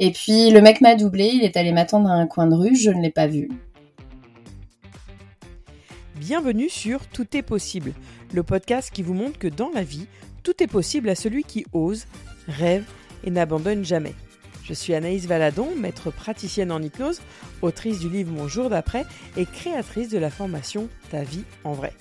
[0.00, 2.74] Et puis le mec m'a doublé, il est allé m'attendre à un coin de rue,
[2.74, 3.48] je ne l'ai pas vu.
[6.16, 7.92] Bienvenue sur Tout est possible,
[8.32, 10.08] le podcast qui vous montre que dans la vie,
[10.42, 12.06] tout est possible à celui qui ose,
[12.48, 12.84] rêve
[13.22, 14.14] et n'abandonne jamais.
[14.64, 17.20] Je suis Anaïs Valadon, maître praticienne en hypnose,
[17.62, 19.04] autrice du livre Mon jour d'après
[19.36, 21.92] et créatrice de la formation Ta vie en vrai.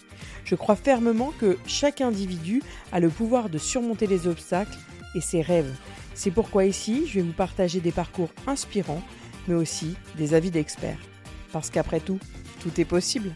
[0.46, 4.78] Je crois fermement que chaque individu a le pouvoir de surmonter les obstacles
[5.14, 5.76] et ses rêves.
[6.16, 9.02] C'est pourquoi ici, je vais vous partager des parcours inspirants,
[9.48, 11.00] mais aussi des avis d'experts.
[11.52, 12.20] Parce qu'après tout,
[12.62, 13.36] tout est possible.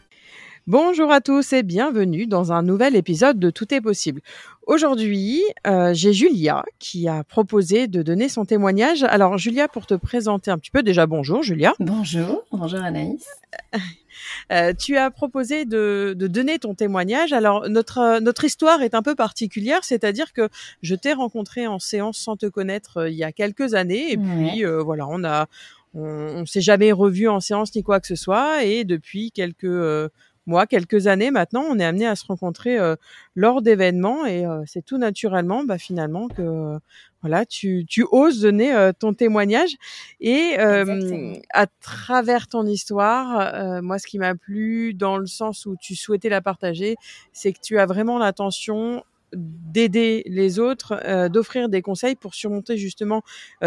[0.67, 4.21] Bonjour à tous et bienvenue dans un nouvel épisode de Tout est possible.
[4.65, 9.03] Aujourd'hui, euh, j'ai Julia qui a proposé de donner son témoignage.
[9.03, 11.73] Alors Julia, pour te présenter un petit peu, déjà bonjour Julia.
[11.79, 13.25] Bonjour, bonjour Anaïs.
[14.51, 17.33] Euh, tu as proposé de, donner ton témoignage.
[17.33, 20.49] Alors notre notre histoire est un peu particulière, c'est-à-dire que
[20.81, 24.17] je t'ai rencontré en séance sans te connaître euh, il y a quelques années, et
[24.17, 25.47] puis euh, voilà, on a
[25.93, 30.09] on, on s'est jamais revu en séance ni quoi que ce soit, et depuis quelques
[30.47, 32.95] moi, quelques années maintenant, on est amené à se rencontrer euh,
[33.35, 36.79] lors d'événements et euh, c'est tout naturellement, bah, finalement, que
[37.21, 39.75] voilà, tu, tu oses donner euh, ton témoignage.
[40.21, 45.95] Et à travers ton histoire, moi, ce qui m'a plu dans le sens où tu
[45.95, 46.95] souhaitais la partager,
[47.33, 49.03] c'est que tu as vraiment l'intention
[49.33, 53.21] d'aider les autres, d'offrir des conseils pour surmonter justement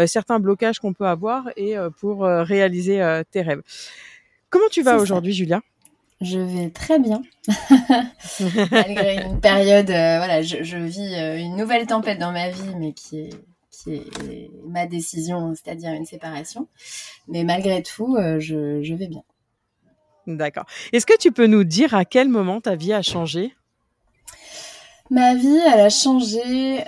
[0.07, 3.61] certains blocages qu'on peut avoir et pour réaliser tes rêves.
[4.49, 5.61] Comment tu vas aujourd'hui, Julia?
[6.21, 7.23] Je vais très bien.
[8.71, 12.93] Malgré une période, euh, voilà, je, vis euh, une nouvelle tempête dans ma vie, mais
[12.93, 13.29] qui est,
[13.71, 16.67] qui est ma décision, c'est-à-dire une séparation.
[17.27, 19.23] Mais malgré tout, euh, je, je vais bien.
[20.27, 20.65] D'accord.
[20.93, 23.55] Est-ce que tu peux nous dire à quel moment ta vie a changé?
[25.09, 26.83] Ma vie, elle a changé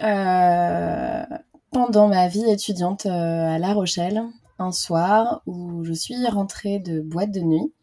[1.71, 4.21] pendant ma vie étudiante à La Rochelle,
[4.59, 7.73] un soir où je suis rentrée de boîte de nuit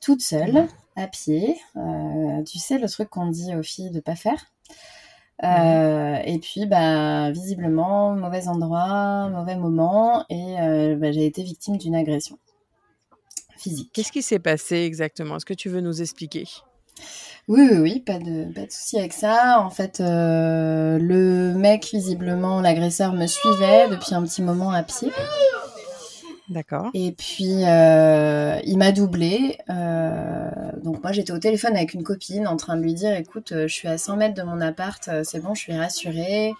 [0.00, 0.66] toute seule
[0.96, 1.56] à pied.
[1.76, 4.52] Euh, tu sais, le truc qu'on dit aux filles de pas faire.
[5.42, 11.76] Euh, et puis, bah, visiblement, mauvais endroit, mauvais moment, et euh, bah, j'ai été victime
[11.76, 12.38] d'une agression
[13.56, 13.90] physique.
[13.92, 15.36] Qu'est-ce qui s'est passé exactement?
[15.36, 16.46] Est-ce que tu veux nous expliquer?
[17.48, 19.60] Oui, oui, oui, pas de, pas de souci avec ça.
[19.60, 25.10] En fait, le mec, visiblement, l'agresseur me suivait depuis un petit moment à pied.
[26.48, 26.90] D'accord.
[26.92, 29.56] Et puis, euh, il m'a doublé.
[29.70, 30.50] Euh,
[30.82, 33.66] donc, moi, j'étais au téléphone avec une copine en train de lui dire Écoute, euh,
[33.66, 36.52] je suis à 100 mètres de mon appart, c'est bon, je suis rassurée.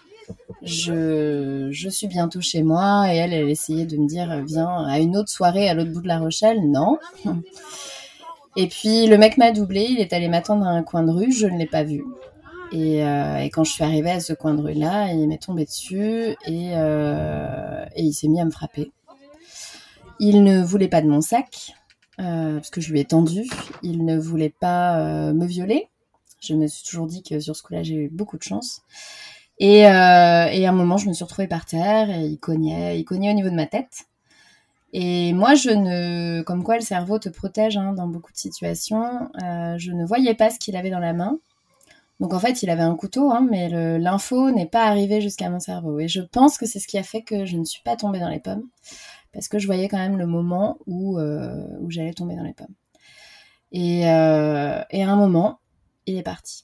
[0.63, 3.13] Je, je suis bientôt chez moi.
[3.13, 6.01] Et elle, elle essayait de me dire Viens à une autre soirée à l'autre bout
[6.01, 6.67] de la Rochelle.
[6.67, 6.97] Non.
[8.57, 9.85] Et puis, le mec m'a doublé.
[9.87, 11.31] Il est allé m'attendre à un coin de rue.
[11.31, 12.03] Je ne l'ai pas vu.
[12.71, 13.01] Et,
[13.53, 18.01] quand je suis arrivée à ce coin de rue-là, il m'est tombé dessus et, et
[18.01, 18.91] il s'est mis à me frapper.
[20.19, 21.73] Il ne voulait pas de mon sac,
[22.19, 23.43] euh, parce que je lui ai tendu.
[23.83, 25.89] Il ne voulait pas euh, me violer.
[26.41, 28.81] Je me suis toujours dit que sur ce coup-là, j'ai eu beaucoup de chance.
[29.59, 32.99] Et, euh, et, à un moment, je me suis retrouvée par terre et il cognait,
[32.99, 34.05] il cognait au niveau de ma tête.
[34.93, 39.29] Et moi, je ne, comme quoi le cerveau te protège hein, dans beaucoup de situations,
[39.39, 41.37] je ne voyais pas ce qu'il avait dans la main.
[42.21, 43.67] Donc en fait, il avait un couteau, hein, mais
[43.99, 45.99] l'info n'est pas arrivée jusqu'à mon cerveau.
[45.99, 48.19] Et je pense que c'est ce qui a fait que je ne suis pas tombée
[48.19, 48.63] dans les pommes
[49.35, 52.53] parce que je voyais quand même le moment où, euh, où j'allais tomber dans les
[52.53, 52.73] pommes.
[53.73, 55.59] Et, euh, et, à un moment,
[56.05, 56.63] il est parti.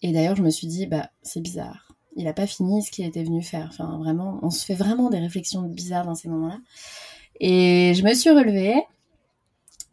[0.00, 1.88] Et d'ailleurs, je me suis dit, bah, c'est bizarre.
[2.14, 3.66] Il n'a pas fini ce qu'il était venu faire.
[3.68, 6.58] Enfin, vraiment, on se fait vraiment des réflexions bizarres dans ces moments-là.
[7.40, 8.76] Et je me suis relevée.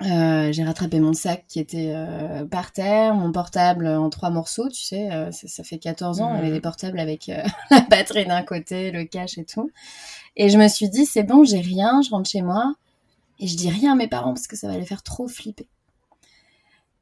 [0.02, 4.70] Euh, j'ai rattrapé mon sac qui était euh, par terre, mon portable en trois morceaux,
[4.70, 6.54] tu sais, euh, ça, ça, fait 14 ans, on avait mmh.
[6.54, 7.30] des portables avec
[7.70, 9.72] la batterie d'un côté, le cache et tout.
[10.40, 12.74] Et je me suis dit, c'est bon, j'ai rien, je rentre chez moi.
[13.40, 15.68] Et je dis rien à mes parents parce que ça va les faire trop flipper.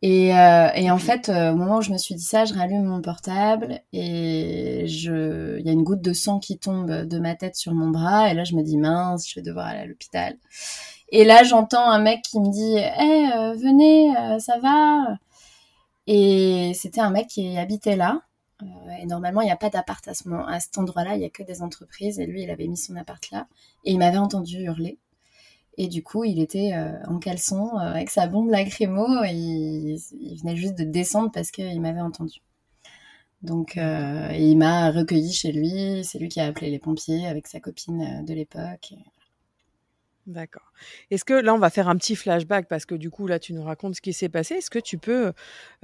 [0.01, 2.55] Et, euh, et en fait, euh, au moment où je me suis dit ça, je
[2.55, 7.19] rallume mon portable et je, il y a une goutte de sang qui tombe de
[7.19, 8.31] ma tête sur mon bras.
[8.31, 10.35] Et là, je me dis mince, je vais devoir aller à l'hôpital.
[11.09, 15.15] Et là, j'entends un mec qui me dit, hé, euh, venez, ça va?
[16.07, 18.21] Et c'était un mec qui habitait là.
[18.63, 18.65] Euh,
[19.01, 21.29] et normalement, il n'y a pas d'appart à, ce, à cet endroit-là, il n'y a
[21.29, 22.19] que des entreprises.
[22.19, 23.47] Et lui, il avait mis son appart là.
[23.83, 24.97] Et il m'avait entendu hurler.
[25.77, 29.23] Et du coup, il était euh, en caleçon euh, avec sa bombe lacrymo.
[29.25, 32.41] Et il, venait juste de descendre parce qu'il m'avait entendu.
[33.43, 36.03] Donc, il m'a recueilli chez lui.
[36.03, 38.95] C'est lui qui a appelé les pompiers avec sa copine de l'époque.
[40.27, 40.73] D'accord.
[41.09, 43.53] Est-ce que là, on va faire un petit flashback parce que du coup, là, tu
[43.53, 44.55] nous racontes ce qui s'est passé.
[44.55, 45.31] Est-ce que tu peux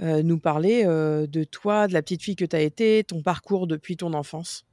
[0.01, 3.21] euh, nous parler euh, de toi, de la petite fille que tu as été, ton
[3.21, 4.65] parcours depuis ton enfance?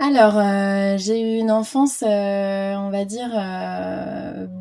[0.00, 3.30] Alors, euh, j'ai eu une enfance, on va dire,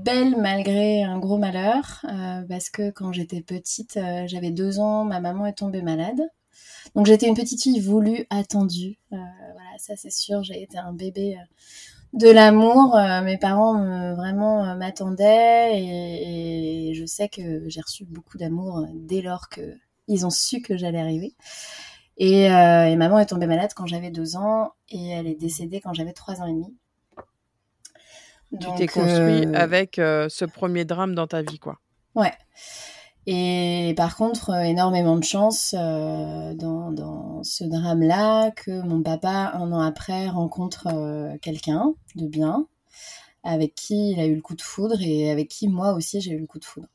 [0.03, 2.05] belle malgré un gros malheur,
[2.47, 3.97] parce que quand j'étais petite,
[4.27, 6.21] j'avais deux ans, ma maman est tombée malade.
[6.93, 8.99] Donc j'étais une petite fille voulue, attendue.
[9.09, 11.37] voilà, ça c'est sûr, j'ai été un bébé
[12.13, 12.97] de l'amour.
[13.23, 19.49] mes parents vraiment m'attendaient et, et, je sais que j'ai reçu beaucoup d'amour dès lors
[19.49, 19.75] que
[20.07, 21.35] ils ont su que j'allais arriver.
[22.21, 25.93] Euh, et, maman est tombée malade quand j'avais deux ans et elle est décédée quand
[25.93, 26.75] j'avais trois ans et demi.
[28.59, 31.79] tu t'es construit euh, avec euh, ce premier drame dans ta vie, quoi.
[32.15, 32.33] Ouais.
[33.25, 39.81] Et par contre, énormément de chance dans, dans, ce drame-là que mon papa, un an
[39.81, 40.87] après, rencontre
[41.41, 42.67] quelqu'un de bien,
[43.43, 46.31] avec qui il a eu le coup de foudre et avec qui moi aussi j'ai
[46.31, 46.87] eu le coup de foudre.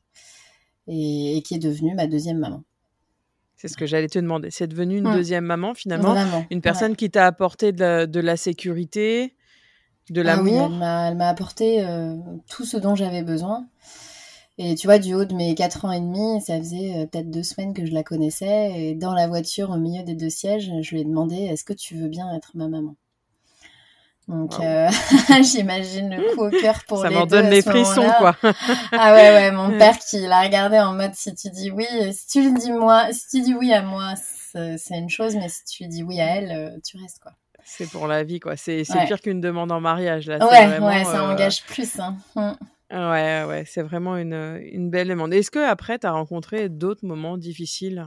[0.87, 2.63] Et, et qui est devenue ma deuxième maman.
[3.65, 4.51] C'est ce que j'allais te demander.
[4.51, 6.15] C'est devenu une deuxième maman finalement,
[6.51, 9.35] une personne qui t'a apporté de la, sécurité,
[10.11, 10.71] de ah l'amour.
[10.71, 12.15] elle m'a apporté euh,
[12.51, 13.67] tout ce dont j'avais besoin.
[14.57, 17.31] Et tu vois, du haut de mes 4 ans et demi, ça faisait euh, peut-être
[17.31, 18.73] deux semaines que je la connaissais.
[18.77, 21.73] Et dans la voiture, au milieu des deux sièges, je lui ai demandé Est-ce que
[21.73, 22.95] tu veux bien être ma maman?
[24.27, 24.89] Donc euh,
[25.43, 27.21] j'imagine le coup au cœur pour ça les deux.
[27.21, 28.35] Ça m'en donne les frissons quoi.
[28.93, 32.27] ah ouais ouais, mon père qui l'a regardé en mode si tu dis oui, si
[32.29, 35.65] tu lui dis moi, si tu dis oui à moi, c'est une chose, mais si
[35.65, 37.33] tu dis oui à elle, euh, tu restes quoi.
[37.65, 38.57] C'est pour la vie quoi.
[38.57, 40.39] C'est pire qu'une demande en mariage là.
[40.39, 42.01] Ouais ouais, ça euh, engage plus.
[42.01, 42.57] Hein.
[42.95, 45.35] Ouais ouais, c'est vraiment une une belle demande.
[45.35, 48.07] Est-ce que après tu as rencontré d'autres moments difficiles?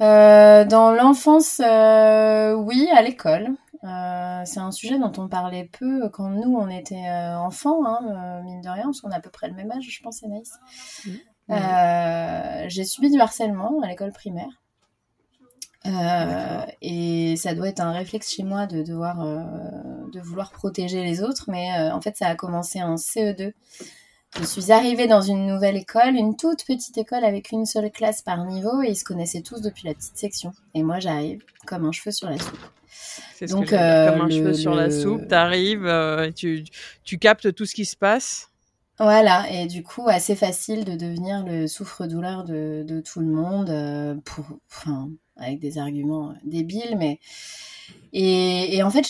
[0.00, 3.56] dans l'enfance, oui, à l'école.
[3.84, 8.00] Euh, c'est un sujet dont on parlait peu quand nous, on était euh, enfants, hein,
[8.40, 10.22] euh, mine de rien, parce qu'on a à peu près le même âge, je pense,
[10.24, 10.52] Anaïs.
[11.06, 12.68] Mmh.
[12.68, 14.50] j'ai subi du harcèlement à l'école primaire.
[15.84, 19.18] Et ça doit être un réflexe chez moi de devoir
[20.12, 23.52] de vouloir protéger les autres, mais en fait ça a commencé en CE2.
[24.38, 28.20] Je suis arrivée dans une nouvelle école, une toute petite école avec une seule classe
[28.20, 30.52] par niveau, et ils se connaissaient tous depuis la petite section.
[30.74, 32.58] Et moi j'arrive comme un cheveu sur la soupe.
[33.34, 36.64] C'est Donc, euh, comme un cheveu sur la soupe, t'arrives, euh, tu,
[37.04, 38.50] tu captes tout ce qui se passe.
[38.98, 43.70] Voilà, et du coup, assez facile de devenir le souffre-douleur de, de, tout le monde,
[43.70, 47.20] euh, pour, enfin, avec des arguments débiles, mais.
[48.12, 49.08] Et, et en fait,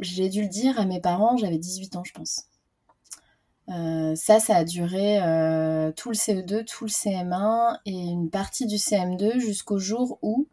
[0.00, 2.44] j'ai dû le dire à mes parents, j'avais 18 ans, je pense.
[3.68, 5.18] ça, ça a duré
[5.96, 10.46] tout le CE2, tout le CM1 et une partie du CM2 jusqu'au jour où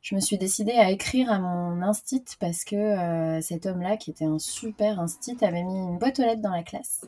[0.00, 4.10] je me suis décidée à écrire à mon instit parce que euh, cet homme-là, qui
[4.10, 7.02] était un super instit, avait mis une boîte aux lettres dans la classe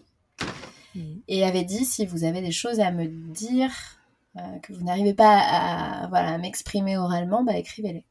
[0.94, 1.22] mhm.
[1.28, 3.99] et avait dit si vous avez des choses à me dire euh,
[4.62, 8.04] que vous n'arrivez pas à, voilà, m'exprimer oralement, bah écrivez-les.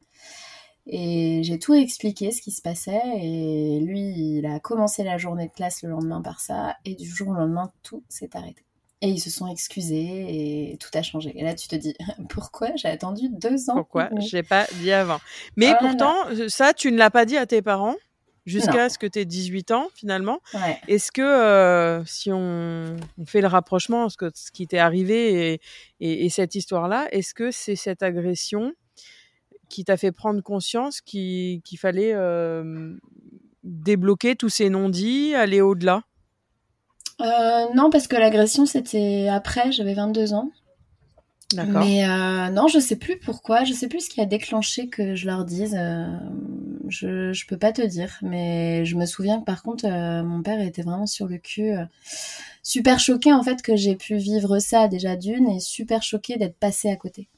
[0.86, 5.46] Et j'ai tout expliqué ce qui se passait et lui, il a commencé la journée
[5.46, 8.64] de classe le lendemain par ça et du jour au lendemain, tout s'est arrêté.
[9.02, 11.32] Et ils se sont excusés et tout a changé.
[11.38, 11.94] Et là, tu te dis,
[12.28, 13.74] pourquoi j'ai attendu deux ans?
[13.74, 14.10] Pourquoi?
[14.18, 15.20] J'ai pas dit avant
[15.56, 16.14] Mais oh pourtant,
[16.48, 17.96] ça, tu ne l'as pas dit à tes parents?
[18.46, 20.40] Jusqu'à ce que tu aies 18 ans finalement.
[20.88, 22.96] Est-ce que euh, si on,
[23.26, 25.60] fait le rapprochement, ce, que, ce qui t'est arrivé
[26.00, 28.72] et, cette histoire-là, est-ce que c'est cette agression
[29.68, 32.96] qui t'a fait prendre conscience qu'il fallait euh,
[33.62, 36.02] débloquer tous ces non-dits, aller au-delà?
[37.20, 40.50] Euh, non, parce que l'agression, c'était après, j'avais 22 ans.
[41.52, 41.84] D'accord.
[41.84, 42.06] Mais
[42.50, 45.44] non, je sais plus pourquoi, je sais plus ce qui a déclenché que je leur
[45.44, 45.76] dise.
[46.90, 49.86] Euh, je, je peux pas te dire, mais je me souviens que par contre,
[50.22, 51.72] mon père était vraiment sur le cul.
[52.62, 56.56] super choqué en fait que j'ai pu vivre ça déjà d'une et super choqué d'être
[56.56, 57.28] passé à côté.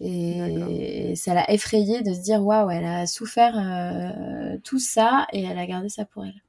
[0.00, 3.54] Et, ça l'a effrayé de se dire waouh, elle a souffert
[4.64, 6.42] tout ça et elle a gardé ça pour elle.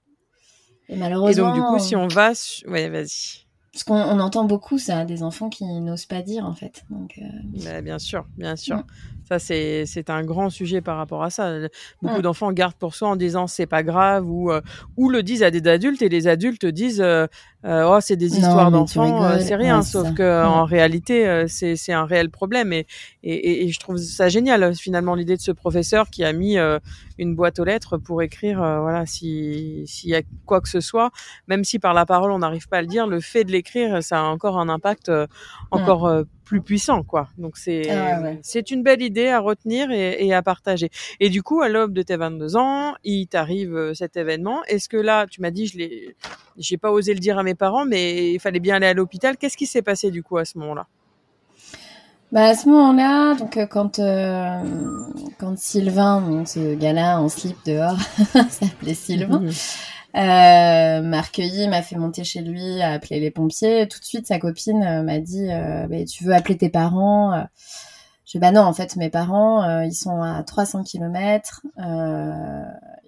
[0.90, 1.32] Et malheureusement.
[1.32, 2.32] Et donc, du coup, si on va.
[2.68, 3.46] Ouais, vas-y.
[3.72, 6.84] Parce qu'on entend beaucoup ça, des enfants qui n'osent pas dire, en fait.
[6.90, 7.26] Donc, euh,
[7.64, 8.78] bah, bien sûr, bien sûr.
[8.78, 8.86] Mm.
[9.28, 11.54] Ça, c'est un grand sujet par rapport à ça.
[12.02, 14.62] Beaucoup d'enfants gardent pour soi en disant c'est pas grave ou, euh,
[14.96, 17.28] ou le disent à des adultes et les adultes disent euh,
[17.66, 19.82] euh, oh c'est des histoires d'enfants, c'est rien.
[19.82, 22.86] sauf que en réalité c'est un réel problème et,
[23.24, 26.58] et, et, je trouve ça génial finalement l'idée de ce professeur qui a mis
[27.18, 31.12] une boîte aux lettres pour écrire voilà si s'il y a quoi que ce soit,
[31.48, 34.04] même si par la parole on n'arrive pas à le dire, le fait de l'écrire
[34.04, 35.12] ça a encore un impact
[35.72, 37.28] encore plus puissant, quoi.
[37.38, 40.90] Donc c'est ah c'est une belle idée à retenir et, à partager.
[41.20, 44.64] Et du coup, à l'aube de tes 22 ans, il t'arrive euh, cet événement.
[44.66, 46.16] Est-ce que là, tu m'as dit, je l'ai,
[46.58, 49.36] j'ai pas osé le dire à mes parents, mais il fallait bien aller à l'hôpital.
[49.38, 50.88] Qu'est-ce qui s'est passé du coup à ce moment-là?
[52.32, 54.02] Bah à ce moment-là, donc quand
[55.40, 57.98] quand Sylvain, ce gars-là en slip dehors,
[58.50, 59.40] s'appelait Sylvain.
[59.40, 59.52] Mhm.
[60.18, 63.88] Euh, m'a recueilli, m'a fait monter chez lui, a appelé les pompiers.
[63.88, 67.46] Tout de suite, sa copine euh, m'a dit euh, bah, Tu veux appeler tes parents?
[68.26, 71.62] Je dis Bah non, en fait, mes parents, ils sont à 300 km.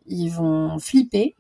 [0.08, 1.36] ils vont flipper.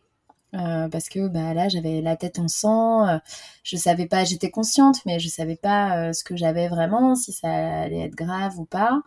[0.51, 3.19] Parce que bah, là j'avais la tête en sang,
[3.63, 7.49] je savais pas, j'étais consciente mais je savais pas ce que j'avais vraiment, si ça
[7.81, 9.01] allait être grave ou pas.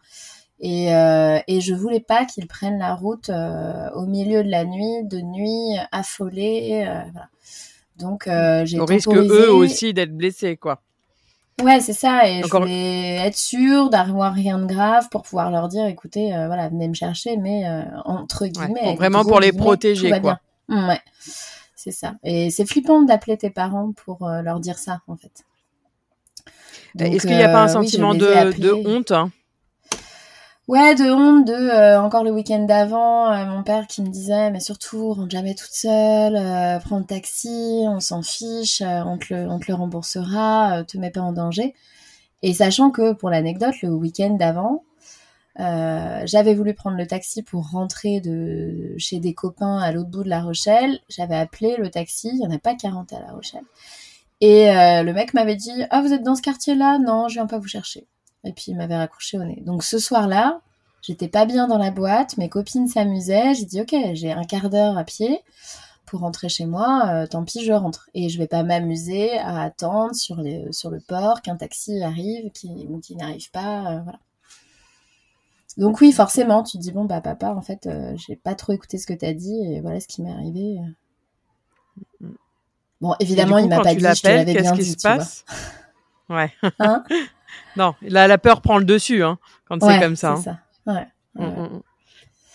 [0.62, 4.64] Et, euh, et je voulais pas qu'ils prennent la route euh, au milieu de la
[4.64, 6.84] nuit, de nuit, affolés.
[6.86, 7.28] Euh, voilà.
[7.98, 10.80] Donc euh, j'ai Au risque eux aussi d'être blessés, quoi.
[11.62, 12.28] Ouais, c'est ça.
[12.28, 16.68] Et je voulais être sûre d'avoir rien de grave pour pouvoir leur dire, écoutez, voilà,
[16.68, 17.64] venez me chercher, mais
[18.04, 18.94] entre guillemets.
[18.94, 20.34] vraiment pour les protéger, quoi.
[20.34, 20.38] Mmh,
[20.68, 21.00] ouais,
[21.76, 22.14] c'est ça.
[22.24, 25.44] Et c'est flippant d'appeler tes parents pour leur dire ça, en fait.
[26.98, 29.30] Est-ce qu'il n'y a pas un sentiment de, de, honte hein?
[30.68, 34.50] Ouais, de honte, de euh, encore le week-end d'avant, euh, mon père qui me disait
[34.50, 39.34] mais surtout rentre jamais toute seule, euh, prends le taxi, on s'en fiche, on, te
[39.34, 41.74] le, on te le remboursera, te mets pas en danger.
[42.42, 44.84] Et sachant que pour l'anecdote, le week-end d'avant,
[45.56, 50.28] j'avais voulu prendre le taxi pour rentrer de chez des copains à l'autre bout de
[50.28, 50.98] La Rochelle.
[51.08, 53.64] J'avais appelé le taxi, il y en a pas 40 à La Rochelle.
[54.40, 56.98] Et le mec m'avait dit ah vous êtes dans ce quartier-là?
[56.98, 58.06] Non, je viens pas vous chercher.
[58.44, 59.62] Et puis il m'avait raccroché au nez.
[59.64, 60.60] Donc ce soir-là,
[61.02, 64.70] j'étais pas bien dans la boîte, mes copines s'amusaient, j'ai dit ok, j'ai un quart
[64.70, 65.40] d'heure à pied
[66.12, 68.10] pour rentrer chez moi, euh, tant pis, je rentre.
[68.12, 73.00] Et je vais pas m'amuser à attendre sur, le port qu'un taxi arrive qui, ou
[73.00, 74.18] qui n'arrive pas, euh, voilà.
[75.76, 78.72] Donc oui, forcément, tu te dis bon bah papa, en fait, euh, j'ai pas trop
[78.72, 80.78] écouté ce que tu as dit et voilà ce qui m'est arrivé.
[83.00, 85.44] Bon, évidemment, il m'a pas dit, je te l'avais bien dit, tu passe?
[86.28, 86.52] Ouais.
[86.78, 87.04] Hein?
[87.76, 90.32] Non, là, la peur prend le dessus hein, quand c'est comme ça.
[90.32, 90.42] Hein.
[90.42, 90.58] ça.
[90.86, 91.06] Ouais.
[91.34, 91.82] Mm, mm, mm.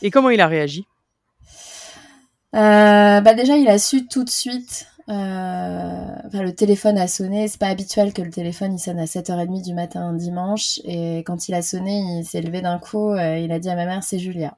[0.01, 0.88] Et comment il a réagi?
[2.55, 4.88] Euh, bah déjà, il a su tout de suite.
[5.10, 7.48] Euh, enfin, le téléphone a sonné.
[7.48, 10.80] C'est pas habituel que le téléphone il sonne à 7h30 du matin un dimanche.
[10.84, 13.12] Et quand il a sonné, il s'est levé d'un coup.
[13.12, 14.58] Euh, il a dit à ma mère, c'est Julia.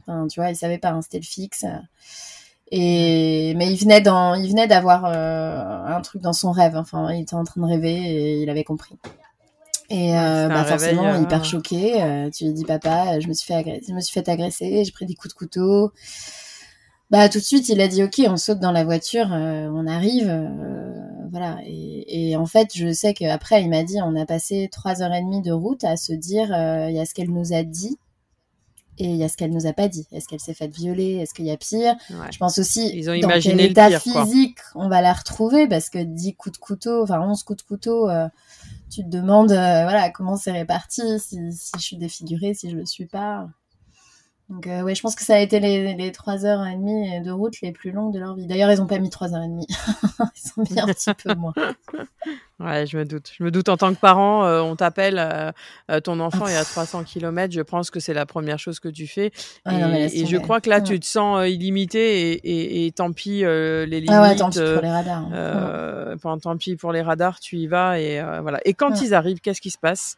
[0.00, 1.64] Enfin, tu vois, il savait pas, hein, c'était le fixe.
[2.70, 6.76] Et mais il venait dans, il venait d'avoir un truc dans son rêve.
[6.76, 8.96] Enfin, il était en train de rêver et il avait compris.
[9.90, 12.02] Et euh, bah forcément, hyper euh, choqué.
[12.02, 14.84] Euh, tu lui dis, papa, je me suis fait agresser, je me suis fait agresser,
[14.84, 15.92] j'ai pris des coups de couteau.
[17.10, 20.32] Bah tout de suite, il a dit, ok, on saute dans la voiture, on arrive,
[21.30, 21.58] voilà.
[21.66, 25.12] Et, et, en fait, je sais qu'après, il m'a dit, on a passé trois heures
[25.12, 26.46] et demie de route à se dire,
[26.88, 27.98] il y a ce qu'elle nous a dit,
[28.98, 30.06] et il y a ce qu'elle nous a pas dit.
[30.12, 31.16] Est-ce qu'elle s'est faite violer?
[31.16, 31.94] Est-ce qu'il y a pire?
[32.30, 35.66] Je pense aussi Ils ont dans quel état physique on va la retrouver?
[35.66, 38.08] Parce que 10 coups de couteau, enfin 11 coups de couteau,
[38.90, 42.76] tu te demandes euh, voilà comment c'est réparti, si, si, je suis défigurée, si je
[42.76, 43.48] le suis pas.
[44.50, 47.22] Donc euh, ouais, je pense que ça a été les, les 3 heures et demie
[47.22, 48.46] de route les plus longues de leur vie.
[48.46, 49.66] D'ailleurs, ils n'ont pas mis 3 heures et demie.
[50.36, 51.54] ils ont mis un petit peu moins.
[52.60, 53.32] Ouais, je me doute.
[53.36, 56.64] Je me doute en tant que parent, euh, on t'appelle, euh, ton enfant est à
[56.64, 59.32] 300 km, je pense que c'est la première chose que tu fais.
[59.66, 64.10] et, je crois que là, tu te sens illimité et, et, tant pis les limites.
[64.12, 65.24] Ah ouais, tant pis pour les radars.
[65.32, 66.38] Hein.
[66.40, 68.60] tant pis pour les radars, tu y vas et voilà.
[68.64, 70.16] Et quand ils arrivent, qu'est-ce qui se passe?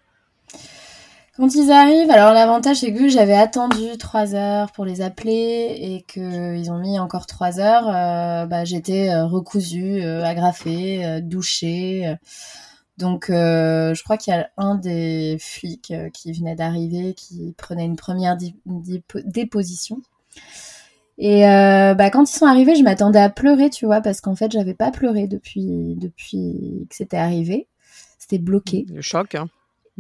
[1.36, 6.04] Quand ils arrivent, alors l'avantage c'est que j'avais attendu trois heures pour les appeler et
[6.08, 12.16] qu'ils ont mis encore trois heures, euh, bah, j'étais euh, recousue, euh, agrafée, douchée.
[12.96, 17.96] Donc je crois qu'il y a un des flics qui venait d'arriver qui prenait une
[17.96, 18.38] première
[19.26, 20.00] déposition.
[21.18, 24.50] Et bah, quand ils sont arrivés, je m'attendais à pleurer, tu vois, parce qu'en fait
[24.50, 27.68] j'avais pas pleuré depuis depuis que c'était arrivé.
[28.18, 28.86] C'était bloqué.
[28.88, 29.34] Le choc.
[29.34, 29.48] Hein.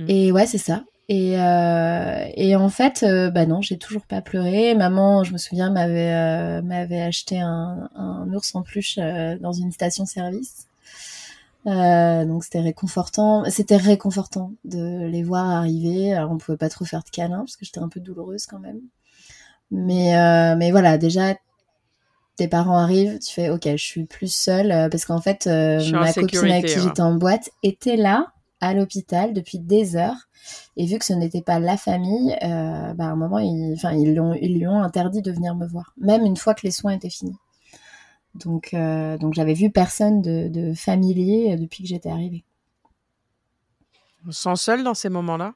[0.08, 0.82] Et ouais, c'est ça.
[1.08, 4.74] Et, euh, et en fait, euh, bah non, j'ai toujours pas pleuré.
[4.74, 9.52] Maman, je me souviens, m'avait euh, m'avait acheté un, un, ours en peluche euh, dans
[9.52, 10.66] une station-service.
[11.64, 13.44] donc c'était réconfortant.
[13.50, 16.12] C'était réconfortant de les voir arriver.
[16.12, 18.58] Alors on pouvait pas trop faire de câlins parce que j'étais un peu douloureuse quand
[18.58, 18.80] même.
[19.70, 20.12] Mais
[20.56, 21.34] mais voilà, déjà
[22.36, 26.50] tes parents arrivent, tu fais ok, je suis plus seule parce qu'en fait ma copine
[26.50, 30.28] avec qui j'étais en boîte était là à l'hôpital depuis des heures.
[30.76, 33.92] Et vu que ce n'était pas la famille, euh, bah à un moment, ils, enfin,
[33.92, 36.92] ils, ils lui ont interdit de venir me voir, même une fois que les soins
[36.92, 37.36] étaient finis.
[38.44, 42.44] Donc, euh, donc j'avais vu personne de, de familier euh, depuis que j'étais arrivée.
[44.26, 45.54] On se sent seul dans ces moments-là?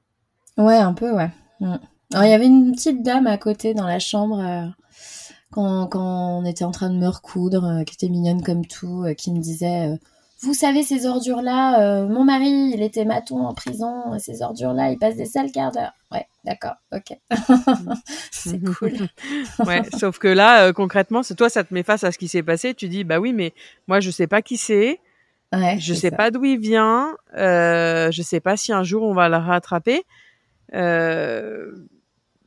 [0.56, 1.30] Ouais, un peu, ouais.
[1.60, 1.76] Mm.
[2.12, 4.66] Alors, il y avait une petite dame à côté dans la chambre euh,
[5.50, 9.32] quand, quand, on était en train de me recoudre, qui était mignonne comme tout, qui
[9.32, 9.98] me disait
[10.42, 14.98] vous savez, ces ordures-là, euh, mon mari, il était maton en prison, ces ordures-là, il
[14.98, 15.92] passe des sales quarts d'heure.
[16.10, 17.18] Ouais, d'accord, ok.
[18.30, 19.08] c'est cool.
[19.66, 22.28] ouais, sauf que là, euh, concrètement, c'est toi, ça te met face à ce qui
[22.28, 22.74] s'est passé.
[22.74, 23.52] Tu dis, bah oui, mais
[23.86, 25.00] moi, je sais pas qui c'est.
[25.52, 27.16] Ouais, je sais pas d'où il vient.
[27.36, 30.04] Euh, je sais pas si un jour on va le rattraper.
[30.74, 31.72] Euh,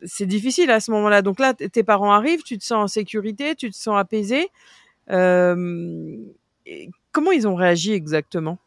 [0.03, 1.21] c'est difficile à ce moment-là.
[1.21, 4.47] Donc là, tes parents arrivent, tu te sens en sécurité, tu te sens apaisé.
[5.09, 6.17] Euh,
[7.13, 8.57] comment ils ont réagi exactement?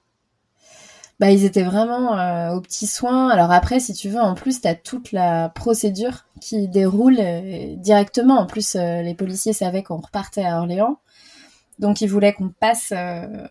[1.19, 3.29] Bah, ils étaient vraiment euh, aux petits soins.
[3.31, 7.75] Alors après, si tu veux, en plus, tu as toute la procédure qui déroule euh,
[7.77, 8.39] directement.
[8.39, 10.99] En plus, euh, les policiers savaient qu'on repartait à Orléans.
[11.79, 12.95] Donc, ils voulaient qu'on passe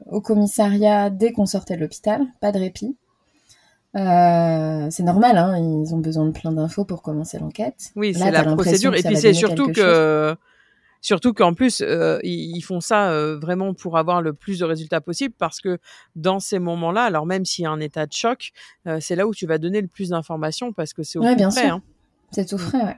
[0.07, 2.25] au commissariat dès qu'on sortait de l'hôpital.
[2.41, 2.97] Pas de répit.
[3.93, 7.91] c'est normal, hein, ils ont besoin de plein d'infos pour commencer l'enquête.
[7.95, 8.95] Oui, c'est la procédure.
[8.95, 10.35] Et puis, c'est surtout que...
[11.05, 15.01] Surtout qu'en plus, euh, ils, font ça euh, vraiment pour avoir le plus de résultats
[15.01, 15.77] possible parce que
[16.15, 18.53] dans ces moments-là, alors même s'il y a un état de choc,
[18.87, 21.35] euh, c'est là où tu vas donner le plus d'informations parce que c'est au ouais,
[21.35, 21.67] bien frais.
[21.67, 21.83] Hein.
[22.31, 22.97] C'est tout frais, ouais.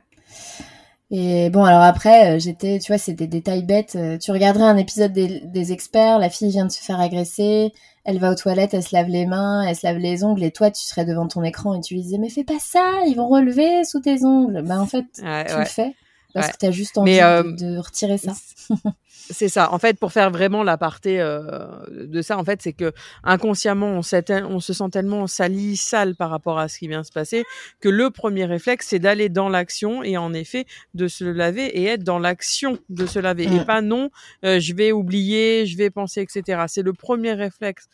[1.11, 3.97] Et bon, alors après, j'étais, tu vois, c'est des détails bêtes.
[4.21, 7.73] Tu regarderais un épisode des, des, experts, la fille vient de se faire agresser,
[8.05, 10.51] elle va aux toilettes, elle se lave les mains, elle se lave les ongles, et
[10.51, 13.15] toi, tu serais devant ton écran et tu lui disais, mais fais pas ça, ils
[13.15, 14.61] vont relever sous tes ongles.
[14.63, 15.93] Bah, en fait, tu le fais
[16.37, 18.33] parce que tu as juste envie euh, de, retirer ça.
[19.11, 19.71] c'est ça.
[19.73, 23.87] En fait, pour faire vraiment la partie euh, de ça, en fait, c'est que inconsciemment,
[23.87, 24.01] on,
[24.49, 27.43] on, se sent tellement sali, sale par rapport à ce qui vient de se passer,
[27.81, 31.85] que le premier réflexe, c'est d'aller dans l'action et en effet de se laver et
[31.85, 33.43] être dans l'action de se laver.
[33.43, 33.65] Et mm.
[33.65, 34.09] pas non,
[34.45, 36.65] euh, je vais oublier, je vais penser, etc.
[36.67, 37.87] C'est le premier réflexe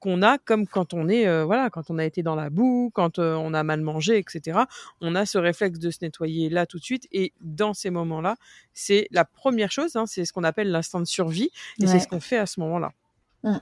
[0.00, 2.90] qu'on a comme quand on est euh, voilà quand on a été dans la boue
[2.94, 4.60] quand euh, on a mal mangé etc
[5.00, 7.06] on a ce réflexe de se nettoyer là tout de suite.
[7.12, 8.36] Et dans ces moments là
[8.74, 11.50] c'est la première chose hein, c'est ce qu'on appelle l'instant de survie.
[11.80, 12.92] Et c'est ce qu'on fait à ce moment là
[13.44, 13.56] mmh.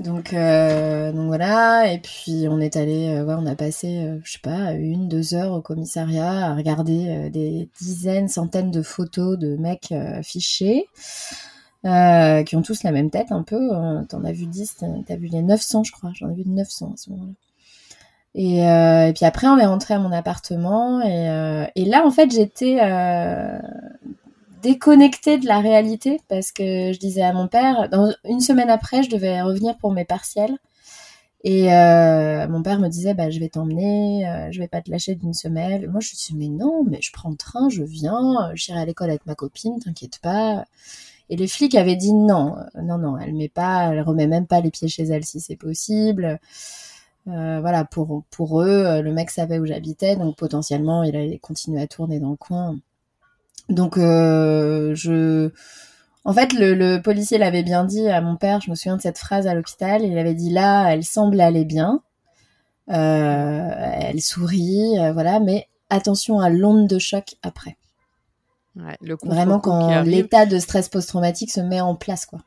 [0.00, 1.92] donc euh, donc voilà.
[1.92, 5.52] Et puis on est allé ouais, on a passé je sais pas une deux heures
[5.52, 10.86] au commissariat à regarder des dizaines centaines de photos de mecs fichés
[11.84, 13.72] euh, qui ont tous la même tête un peu.
[13.72, 16.92] Euh, t'en as vu 10, t'as vu les 900 je crois, j'en ai vu 900
[16.94, 17.32] à ce moment-là.
[18.34, 22.10] Et, euh, et, puis après on est rentré à mon appartement et, euh, là en
[22.10, 22.78] fait j'étais
[24.62, 27.88] déconnectée de la réalité parce que je disais à mon père,
[28.24, 30.56] une semaine après je devais revenir pour mes partiels.
[31.44, 31.68] Et
[32.48, 35.34] mon père me disait, bah, je vais t'emmener, euh, je vais pas te lâcher d'une
[35.34, 35.86] semaine.
[35.86, 38.80] moi, je me suis dit, mais non, mais je prends le train, je viens, j'irai
[38.80, 40.64] à l'école avec ma copine, t'inquiète pas.
[41.30, 44.46] Et les flics avaient dit non, euh, non, non, elle met pas, elle remet même
[44.46, 46.40] pas les pieds chez elle si c'est possible.
[47.28, 51.38] Euh, voilà, pour, pour eux, euh, le mec savait où j'habitais, donc potentiellement il allait
[51.38, 52.78] continuer à tourner dans le coin.
[53.68, 55.50] Donc je,
[56.24, 58.62] en fait, le, policier l'avait bien dit à mon père.
[58.62, 60.02] Je me souviens de cette phrase à l'hôpital.
[60.02, 62.00] Il avait dit là, elle semble aller bien,
[62.86, 67.76] elle sourit, voilà, mais attention à l'onde de choc après.
[69.22, 72.40] Vraiment quand l'état de stress post-traumatique se met en place, quoi.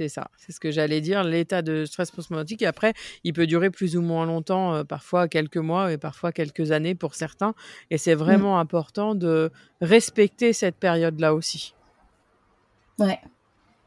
[0.00, 1.22] C'est ça, c'est ce que j'allais dire.
[1.24, 5.28] L'état de stress post-traumatique, et après, il peut durer plus ou moins longtemps, euh, parfois
[5.28, 7.54] quelques mois et parfois quelques années pour certains.
[7.90, 8.60] Et c'est vraiment mm.
[8.60, 11.74] important de respecter cette période-là aussi.
[12.98, 13.18] Ouais.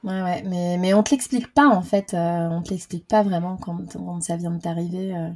[0.03, 0.43] Ouais, ouais.
[0.45, 2.13] Mais, mais on te l'explique pas, en fait.
[2.13, 5.15] Euh, on te l'explique pas vraiment quand, quand ça vient de t'arriver.
[5.15, 5.29] Euh.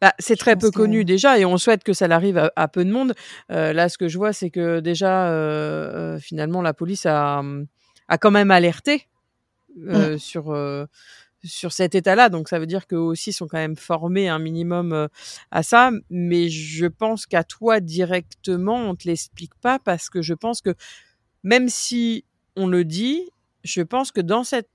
[0.00, 2.90] Bah, c'est très peu connu déjà et on souhaite que ça l'arrive à, peu de
[2.90, 3.14] monde.
[3.50, 7.42] Euh, là, ce que je vois, c'est que déjà, euh, euh, finalement, la police a,
[8.08, 9.06] a quand même alerté
[9.76, 10.18] mmh.
[10.18, 10.56] sur
[11.44, 12.28] sur cet état-là.
[12.28, 15.08] Donc, ça veut dire qu'eux aussi sont quand même formés un minimum
[15.50, 15.90] à ça.
[16.10, 20.74] Mais je pense qu'à toi directement, on te l'explique pas parce que je pense que
[21.44, 22.24] même si
[22.56, 23.22] on le dit,
[23.62, 24.68] je pense que dans cet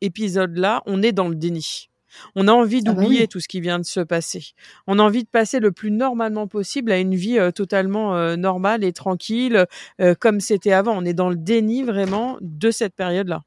[0.00, 1.90] épisode-là, on est dans le déni.
[2.36, 4.52] On a envie ah bah d'oublier tout ce qui vient de se passer.
[4.86, 8.36] On a envie de passer le plus normalement possible à une vie euh, totalement euh,
[8.36, 9.66] normale et tranquille,
[10.00, 10.96] euh, comme c'était avant.
[10.96, 13.42] On est dans le déni vraiment de cette période-là.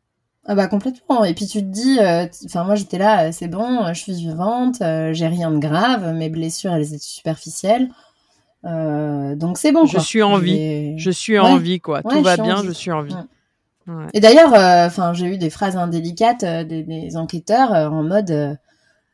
[0.47, 1.25] Ah bah complètement.
[1.25, 1.97] Et puis tu te dis,
[2.45, 6.71] enfin moi j'étais là, c'est bon, je suis vivante, j'ai rien de grave, mes blessures
[6.71, 7.89] elles étaient superficielles.
[8.63, 9.87] donc c'est bon.
[9.87, 10.99] Je suis en vie.
[10.99, 12.03] Je suis en vie quoi.
[12.03, 13.15] Tout va bien, je suis en vie.
[14.13, 18.57] Et d'ailleurs, euh, j'ai eu des phrases indélicates euh, des, enquêteurs euh, en mode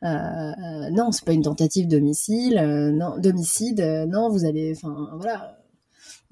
[0.02, 5.58] non, c'est pas une tentative d'homicide, non, d'homicide, non, vous allez, enfin, voilà,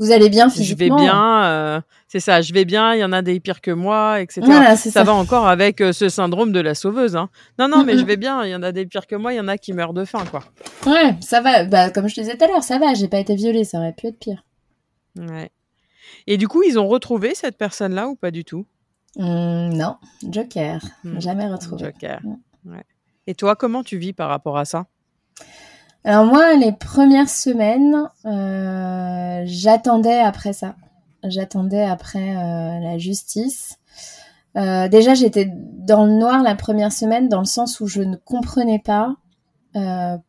[0.01, 0.99] vous allez bien physiquement.
[0.99, 2.95] Je vais bien, c'est ça, je vais bien.
[2.95, 4.41] Il y en a des pires que moi, etc.
[4.45, 7.15] Voilà, ça, ça, va encore avec ce syndrome de la sauveuse.
[7.15, 7.29] Hein.
[7.61, 8.45] Non, non, mais je vais bien.
[8.45, 9.33] Il y en a des pires que moi.
[9.33, 10.43] Il y en a qui meurent de faim, quoi.
[10.85, 11.63] Ouais, ça va.
[11.65, 12.95] Bah, comme je te disais tout à l'heure, ça va.
[12.95, 13.63] J'ai pas été violée.
[13.63, 14.43] Ça aurait pu être pire.
[15.17, 15.53] Ouais.
[16.27, 18.67] Et du coup, ils ont retrouvé cette personne-là ou pas du tout?
[19.17, 19.97] Mmh, non,
[20.29, 21.21] Joker, mmh.
[21.21, 21.85] jamais retrouvé.
[21.85, 22.21] Joker.
[22.23, 22.73] Mmh.
[22.73, 22.85] Ouais.
[23.27, 24.87] Et toi, comment tu vis par rapport à ça?
[26.05, 30.77] Alors moi, les premières semaines, euh, j'attendais après ça.
[31.25, 33.79] J'attendais après euh, la justice.
[34.57, 38.17] Euh, déjà, j'étais dans le noir la première semaine, dans le sens où je ne
[38.17, 39.17] comprenais pas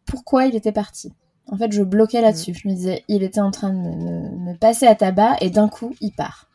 [0.06, 1.12] pourquoi il était parti.
[1.48, 2.54] En fait, je bloquais là-dessus.
[2.54, 5.94] Je me disais, il était en train de me, passer à tabac et d'un coup,
[6.02, 6.48] il part.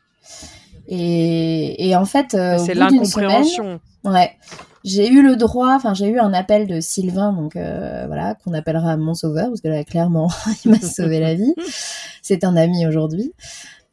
[0.88, 3.81] Et, et en fait, euh, c'est l'incompréhension.
[4.05, 4.31] Ouais,
[4.85, 5.75] j'ai eu le droit.
[5.75, 9.61] Enfin, j'ai eu un appel de Sylvain, donc euh, voilà, qu'on appellera mon sauveur parce
[9.61, 10.31] que là, clairement,
[10.64, 11.55] il m'a sauvé la vie.
[12.22, 13.33] C'est un ami aujourd'hui.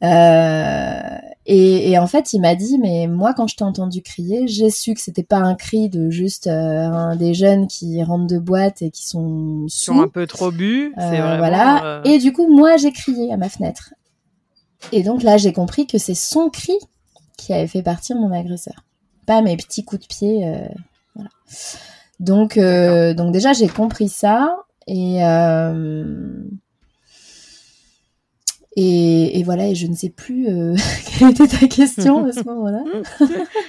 [0.02, 4.70] Euh, et, en fait, il m'a dit, mais moi, quand je t'ai entendu crier, j'ai
[4.70, 8.80] su que c'était pas un cri de juste euh, des jeunes qui rentrent de boîte
[8.80, 10.94] et qui sont sont un peu trop bu.
[10.98, 12.00] Euh, voilà.
[12.04, 13.92] Et du coup, moi, j'ai crié à ma fenêtre.
[14.92, 16.78] Et donc là, j'ai compris que c'est son cri
[17.36, 18.84] qui avait fait partir mon agresseur,
[19.26, 20.54] pas mes petits coups de pied.
[21.14, 21.30] voilà.
[22.20, 22.58] Donc,
[23.16, 25.18] donc déjà, j'ai compris ça et
[28.76, 30.74] et, et, voilà, et je ne sais plus euh,
[31.18, 32.82] quelle était ta question à ce moment-là.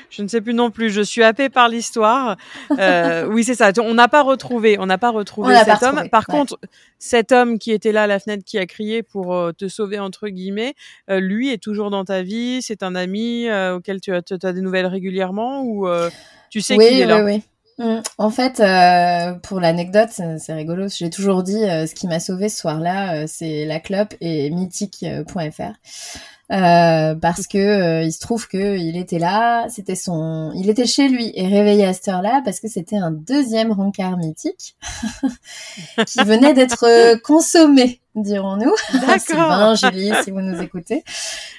[0.10, 0.90] je ne sais plus non plus.
[0.90, 2.38] Je suis happée par l'histoire.
[2.80, 3.72] Euh, oui, c'est ça.
[3.82, 6.10] On n'a pas retrouvé, on n'a pas retrouvé cet homme.
[6.10, 6.60] par contre,
[6.98, 10.00] cet homme qui était là à la fenêtre, qui a crié pour euh, te sauver
[10.00, 10.74] entre guillemets,
[11.10, 12.62] euh, lui est toujours dans ta vie.
[12.62, 15.88] C'est un ami euh, auquel tu as, tu as, des nouvelles régulièrement ou
[16.50, 17.24] tu sais qu'il est là?
[17.24, 17.44] Oui, oui.
[17.78, 17.98] Mm.
[18.18, 20.88] En fait, euh, pour l'anecdote, c'est rigolo.
[20.88, 24.50] J'ai toujours dit euh, ce qui m'a sauvé ce soir-là, euh, c'est la clope et
[24.50, 25.74] mythique.fr.
[26.48, 31.32] Parce que il se trouve que il était là, c'était son, il était chez lui
[31.36, 34.78] et réveillé à cette heure-là parce que c'était un deuxième rencard mythique
[36.08, 38.74] qui venait d'être consommé, dirons-nous.
[39.08, 39.76] D'accord.
[39.76, 41.04] Julie, si vous nous écoutez.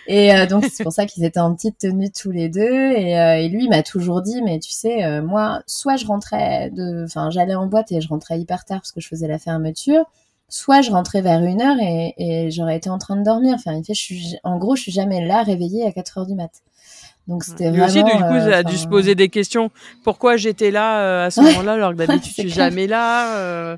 [0.06, 2.92] Et donc c'est pour ça qu'ils étaient en petite tenue tous les deux.
[2.92, 7.30] Et, et lui m'a toujours dit, mais tu sais, moi, soit je rentrais de, enfin
[7.30, 10.04] j'allais en boîte et je rentrais hyper tard parce que je faisais la fermeture
[10.48, 13.54] soit je rentrais vers une heure et, et j'aurais été en train de dormir.
[13.54, 16.26] Enfin, il fait, je suis, en gros, je suis jamais là réveillée à 4 heures
[16.26, 16.50] du mat.
[17.26, 17.86] Donc c'était vraiment.
[17.86, 19.70] aussi, du coup, euh, a dû se poser des questions.
[20.04, 23.76] Pourquoi j'étais là euh, à ce moment-là alors que d'habitude je suis jamais là euh,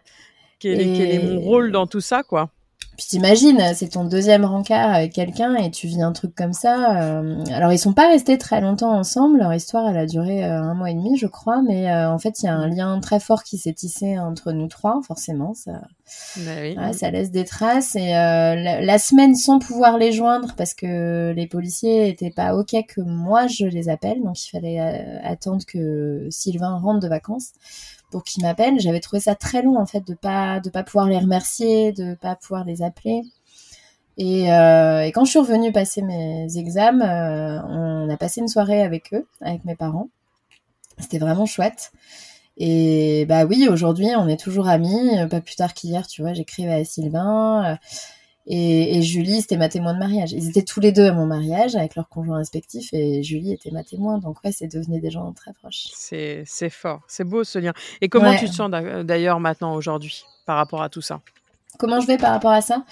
[0.59, 2.51] quel, est, quel, est, mon rôle dans tout ça, quoi
[2.99, 7.01] puis t'imagines, c'est ton deuxième rencard avec quelqu'un et tu vis un truc comme ça.
[7.01, 10.61] Euh, alors ils sont pas restés très longtemps ensemble, leur histoire elle a duré euh,
[10.61, 12.99] un mois et demi je crois, mais euh, en fait il y a un lien
[12.99, 15.83] très fort qui s'est tissé entre nous trois, forcément ça,
[16.39, 16.77] bah oui.
[16.93, 17.95] ça laisse des traces.
[17.95, 22.75] Et la, la, semaine sans pouvoir les joindre parce que les policiers étaient pas ok
[22.89, 24.81] que moi je les appelle, donc il fallait
[25.23, 27.53] attendre que Sylvain rentre de vacances
[28.11, 28.81] pour qu'ils m'appellent.
[28.81, 32.15] J'avais trouvé ça très long en fait de pas de pas pouvoir les remercier, de
[32.15, 33.23] pas pouvoir les appeler.
[34.19, 38.83] Et, euh, quand je suis revenue passer mes examens, euh, on a passé une soirée
[38.83, 40.09] avec eux, avec mes parents.
[40.99, 41.93] C'était vraiment chouette.
[42.57, 45.11] Et bah oui, aujourd'hui, on est toujours amis.
[45.31, 47.79] Pas plus tard qu'hier, tu vois, j'écrivais à Sylvain.
[48.51, 50.33] Et, et, Julie, c'était ma témoin de mariage.
[50.33, 53.71] Ils étaient tous les deux à mon mariage avec leurs conjoints respectifs et Julie était
[53.71, 54.17] ma témoin.
[54.19, 55.89] Donc ouais, c'est devenu des gens très proches.
[55.93, 57.75] C'est, fort, c'est beau ce lien.
[58.01, 61.21] Et comment tu te sens d'ailleurs maintenant aujourd'hui par rapport à tout ça?
[61.79, 62.85] Comment je vais par rapport à ça?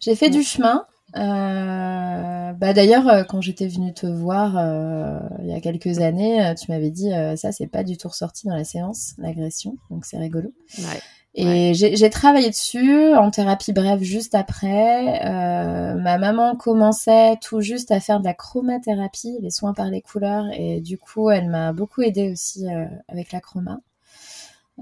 [0.00, 0.84] J'ai fait du chemin.
[1.16, 6.44] Euh, bah d'ailleurs, euh, quand j'étais venue te voir euh, il y a quelques années,
[6.44, 9.76] euh, tu m'avais dit euh, ça, c'est pas du tout ressorti dans la séance, l'agression,
[9.90, 10.52] donc c'est rigolo.
[10.78, 11.00] Ouais.
[11.34, 15.24] Et j'ai travaillé dessus en thérapie brève juste après.
[15.24, 20.00] Euh, ma maman commençait tout juste à faire de la chromathérapie, les soins par les
[20.00, 23.78] couleurs, et du coup, elle m'a beaucoup aidée aussi euh, avec la chroma.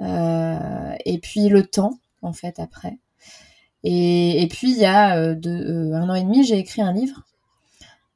[0.01, 2.97] Euh, et puis le temps, en fait, après.
[3.85, 6.93] Et, et puis il y a euh, de, un an et demi, j'ai écrit un
[6.93, 7.27] livre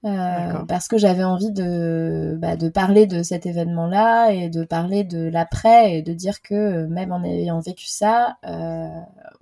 [0.05, 5.05] euh, parce que j'avais envie de, bah, de parler de cet événement-là et de parler
[5.05, 8.89] de l'après et de dire que euh, même en ayant vécu ça, euh,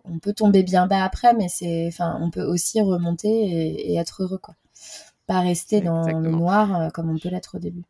[0.04, 3.96] on peut tomber bien bas après, mais c'est, enfin, on peut aussi remonter et, et,
[3.96, 4.54] être heureux, quoi.
[5.28, 7.84] Pas rester dans le noir euh, comme on peut l'être au début.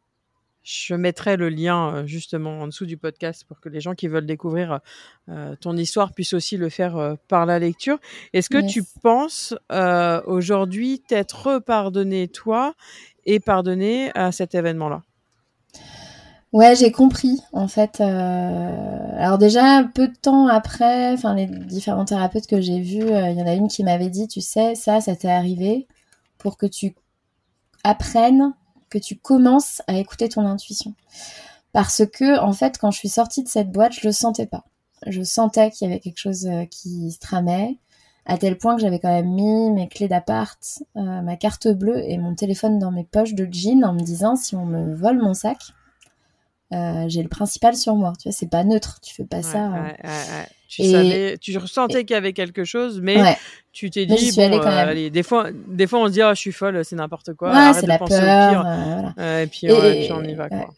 [0.71, 4.07] Je mettrai le lien euh, justement en dessous du podcast pour que les gens qui
[4.07, 4.81] veulent découvrir
[5.31, 7.99] euh, ton histoire puissent aussi le faire euh, par la lecture.
[8.35, 12.75] Est-ce que tu penses euh, aujourd'hui t'être pardonné toi
[13.25, 15.05] et pardonné à cet événement-là?
[16.53, 18.03] Ouais, j'ai compris en fait.
[18.03, 23.43] alors déjà, peu de temps après, enfin les différents thérapeutes que j'ai vus, il y
[23.43, 25.87] en a une qui m'avait dit, tu sais, ça, ça t'est arrivé
[26.37, 26.95] pour que tu
[27.85, 28.53] apprennes
[28.89, 30.95] que tu commences à écouter ton intuition.
[31.73, 34.65] Parce que, en fait, quand je suis sortie de cette boîte, je le sentais pas.
[35.07, 37.79] Je sentais qu'il y avait quelque chose euh, qui se tramait.
[38.27, 40.59] à tel point que j'avais quand même mis mes clés d'appart,
[40.97, 44.37] euh, ma carte bleue et mon téléphone dans mes poches de jean en me disant
[44.37, 45.59] si on me vole mon sac,
[46.75, 48.13] euh, j'ai le principal sur moi.
[48.19, 49.71] Tu vois, c'est pas neutre, tu fais pas ça.
[49.71, 53.37] Ouais, ouais, tu, savais, tu ressentais qu'il y avait quelque chose, mais
[53.73, 56.41] tu t'es dit, bon, euh, allez, des fois, des fois on se dit, oh, je
[56.41, 57.51] suis folle, c'est n'importe quoi.
[57.51, 59.15] Ouais, c'est la peur.
[59.19, 60.69] et puis, et, on y va, quoi.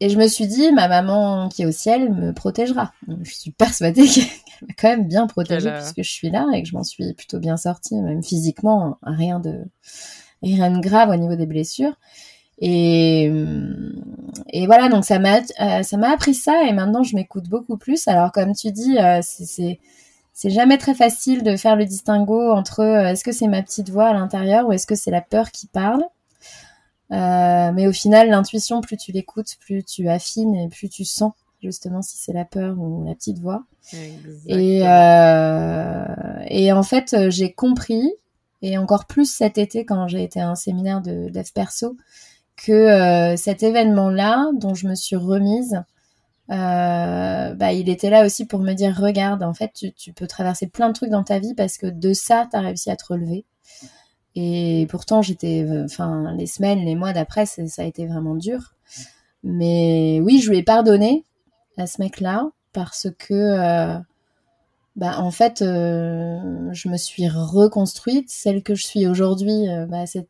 [0.00, 2.92] Et je me suis dit, ma maman qui est au ciel me protégera.
[3.22, 4.24] je suis persuadée qu'elle
[4.68, 7.38] m'a quand même bien protégée puisque je suis là et que je m'en suis plutôt
[7.38, 9.64] bien sortie, même physiquement, rien de,
[10.42, 11.94] rien de grave au niveau des blessures.
[12.58, 13.30] Et,
[14.48, 17.76] et voilà, donc ça m'a, euh, ça m'a appris ça et maintenant je m'écoute beaucoup
[17.76, 18.08] plus.
[18.08, 19.78] Alors comme tu dis, euh, c'est,
[20.32, 23.90] c'est jamais très facile de faire le distinguo entre euh, est-ce que c'est ma petite
[23.90, 26.04] voix à l'intérieur ou est-ce que c'est la peur qui parle.
[27.10, 32.00] Mais au final, l'intuition, plus tu l'écoutes, plus tu affines et plus tu sens justement
[32.00, 33.64] si c'est la peur ou la petite voix.
[34.46, 34.78] Et,
[36.48, 38.10] et en fait, j'ai compris,
[38.62, 41.98] et encore plus cet été quand j'ai été à un séminaire de dev perso,
[42.64, 45.82] que euh, cet événement-là, dont je me suis remise,
[46.50, 50.68] euh, bah, il était là aussi pour me dire regarde, en fait, tu, peux traverser
[50.68, 53.04] plein de trucs dans ta vie parce que de ça, tu as réussi à te
[53.06, 53.44] relever.
[54.34, 58.74] Et pourtant, j'étais, enfin, les semaines, les mois d'après, ça a été vraiment dur.
[59.42, 61.24] Mais oui, je lui ai pardonné
[61.76, 63.98] à ce mec-là parce que, euh,
[64.96, 68.30] bah, en fait, je me suis reconstruite.
[68.30, 70.26] Celle que je suis aujourd'hui, bah, c'est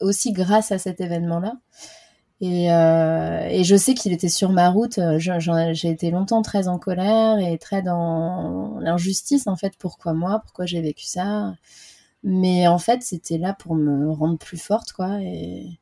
[0.00, 1.54] aussi grâce à cet événement-là.
[2.42, 4.98] Et, euh, et, je sais qu'il était sur ma route.
[5.18, 9.74] J'ai été longtemps très en colère et très dans l'injustice, en fait.
[9.78, 11.52] Pourquoi moi Pourquoi j'ai vécu ça
[12.22, 15.20] mais en fait, c'était là pour me rendre plus forte, quoi.
[15.22, 15.78] Et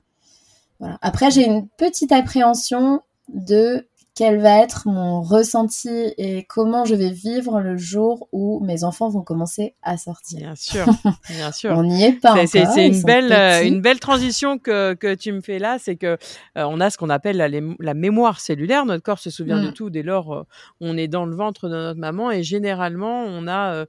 [0.78, 0.98] voilà.
[1.02, 3.87] Après, j'ai une petite appréhension de
[4.18, 9.08] quel va être mon ressenti et comment je vais vivre le jour où mes enfants
[9.08, 10.40] vont commencer à sortir.
[10.40, 10.86] Bien sûr,
[11.28, 11.70] bien sûr.
[11.76, 15.40] on n'y est pas C'est une belle, euh, une belle transition que, que tu me
[15.40, 16.16] fais là, c'est que euh,
[16.56, 18.86] on a ce qu'on appelle la, la, mémoire cellulaire.
[18.86, 19.74] Notre corps se souvient de mm.
[19.74, 20.42] tout dès lors euh,
[20.80, 23.84] on est dans le ventre de notre maman et généralement on a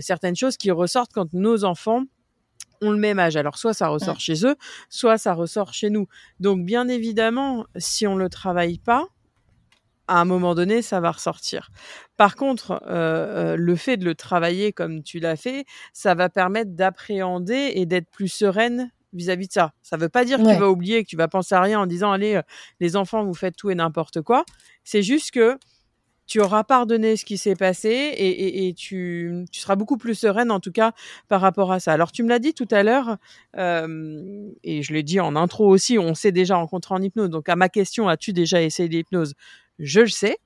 [0.00, 2.02] certaines choses qui ressortent quand nos enfants
[2.82, 3.36] ont le même âge.
[3.36, 4.56] Alors soit ça ressort chez eux,
[4.90, 6.08] soit ça ressort chez nous.
[6.40, 9.08] Donc bien évidemment, si on le travaille pas,
[10.08, 11.70] à un moment donné, ça va ressortir.
[12.16, 16.28] Par contre, euh, euh, le fait de le travailler comme tu l'as fait, ça va
[16.28, 19.72] permettre d'appréhender et d'être plus sereine vis-à-vis de ça.
[19.82, 21.80] Ça ne veut pas dire que tu vas oublier, que tu vas penser à rien
[21.80, 22.42] en disant allez, euh,
[22.80, 24.44] les enfants, vous faites tout et n'importe quoi.
[24.84, 25.58] C'est juste que
[26.26, 30.50] tu auras pardonné ce qui s'est passé et, et, tu, tu, seras beaucoup plus sereine
[30.50, 30.92] en tout cas
[31.28, 31.92] par rapport à ça.
[31.92, 33.18] Alors tu me l'as dit tout à l'heure
[33.58, 37.28] euh, et je l'ai dit en intro aussi, on s'est déjà rencontré en hypnose.
[37.28, 39.34] Donc à ma question, as-tu déjà essayé l'hypnose?
[39.78, 40.38] Je le sais.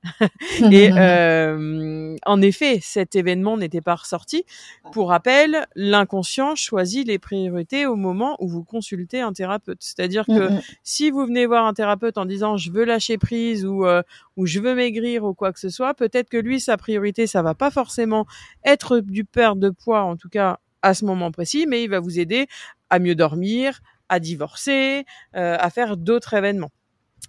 [0.71, 4.45] et euh, en effet, cet événement n'était pas ressorti.
[4.91, 9.79] Pour rappel, l'inconscient choisit les priorités au moment où vous consultez un thérapeute.
[9.81, 10.49] C'est-à-dire que
[10.83, 14.01] si vous venez voir un thérapeute en disant je veux lâcher prise ou euh,
[14.35, 17.41] ou je veux maigrir ou quoi que ce soit, peut-être que lui sa priorité ça
[17.41, 18.25] va pas forcément
[18.65, 21.99] être du perte de poids en tout cas à ce moment précis, mais il va
[21.99, 22.47] vous aider
[22.89, 26.71] à mieux dormir, à divorcer, euh, à faire d'autres événements.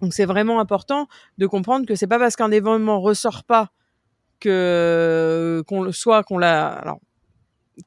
[0.01, 1.09] Donc c'est vraiment important
[1.39, 3.71] de comprendre que c'est pas parce qu'un événement ressort pas
[4.41, 6.97] que qu'on le soit qu'on l'a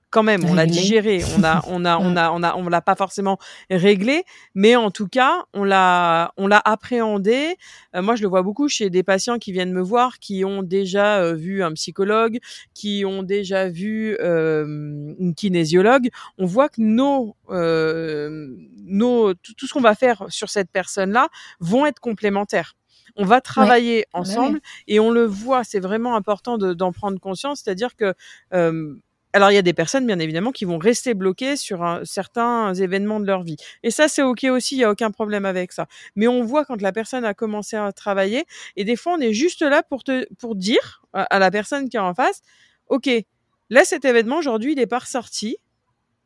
[0.10, 2.82] quand même, on l'a digéré, on a, on a, on a, on a, on l'a
[2.82, 3.38] pas forcément
[3.70, 4.24] réglé,
[4.54, 7.56] mais en tout cas, on l'a, on l'a appréhendé.
[7.96, 10.64] Euh, moi, je le vois beaucoup chez des patients qui viennent me voir, qui ont
[10.64, 12.40] déjà euh, vu un psychologue,
[12.74, 16.10] qui ont déjà vu euh, une kinésiologue.
[16.38, 22.00] On voit que nos, nos, tout, ce qu'on va faire sur cette personne-là vont être
[22.00, 22.76] complémentaires
[23.18, 25.66] on va travailler ensemble et on le voit.
[25.66, 28.14] C'est vraiment important d'en prendre conscience, c'est-à-dire que
[29.34, 33.20] alors il y a des personnes bien évidemment qui vont rester bloquées sur certains événements
[33.20, 33.58] de leur vie.
[33.84, 35.88] Et ça c'est ok aussi il y a aucun problème avec ça.
[36.16, 39.34] Mais on voit quand la personne a commencé à travailler et des fois on est
[39.34, 42.42] juste là pour te pour dire à, la personne qui est en face
[42.88, 43.10] ok
[43.70, 45.58] là cet événement aujourd'hui il est pas ressorti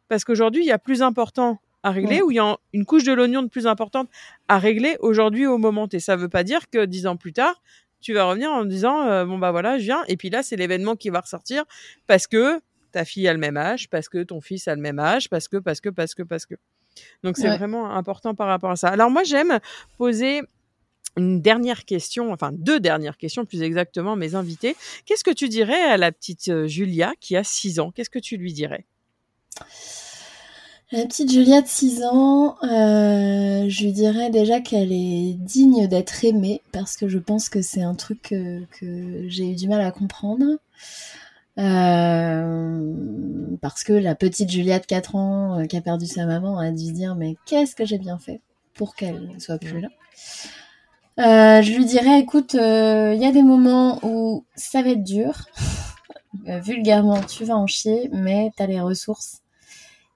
[0.07, 3.03] parce qu'aujourd'hui il y a plus important à régler ou il y a une couche
[3.03, 4.09] de l'oignon de plus importante
[4.47, 7.61] à régler aujourd'hui au moment et ça veut pas dire que dix ans plus tard
[8.01, 10.55] tu vas revenir en disant euh, bon bah voilà je viens et puis là c'est
[10.55, 11.63] l'événement qui va ressortir
[12.07, 12.59] parce que
[12.95, 15.49] ta fille a le même âge, parce que ton fils a le même âge, parce
[15.49, 16.55] que, parce que, parce que, parce que.
[17.23, 18.87] Donc c'est vraiment important par rapport à ça.
[18.87, 19.59] Alors moi j'aime
[19.97, 20.39] poser
[21.17, 24.77] une dernière question, enfin deux dernières questions plus exactement, mes invités.
[25.05, 27.91] Qu'est-ce que tu dirais à la petite euh, Julia qui a 6 ans?
[27.91, 28.85] Qu'est-ce que tu lui dirais?
[30.93, 36.23] La petite Julia de 6 ans, euh, je lui dirais déjà qu'elle est digne d'être
[36.23, 39.91] aimée parce que je pense que c'est un truc que j'ai eu du mal à
[39.91, 40.45] comprendre.
[41.57, 42.93] Euh,
[43.61, 46.87] parce que la petite Julia de 4 ans qui a perdu sa maman a dû
[46.87, 48.41] se dire mais qu'est-ce que j'ai bien fait
[48.73, 49.89] pour qu'elle ne soit plus là?
[51.17, 55.45] je lui dirais écoute, il y a des moments où ça va être dur.
[56.45, 59.41] vulgairement, tu vas en chier, mais tu as les ressources